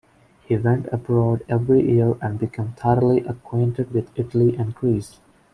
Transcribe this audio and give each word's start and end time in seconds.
He 0.45 0.57
went 0.57 0.87
abroad 0.91 1.43
every 1.47 1.87
year 1.91 2.17
and 2.23 2.39
became 2.39 2.69
thoroughly 2.75 3.19
acquainted 3.19 3.91
with 3.93 4.09
Italy 4.15 4.55
and 4.55 4.73
Greece. 4.73 5.19